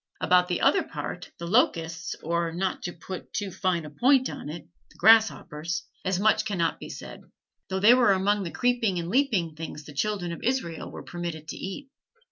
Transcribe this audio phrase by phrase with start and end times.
[0.19, 4.49] About the other part, the locusts, or, not to put too fine a point on
[4.49, 7.21] it, the grasshoppers, as much cannot be said,
[7.69, 11.47] though they were among the creeping and leaping things the children of Israel were permitted
[11.49, 11.91] to eat.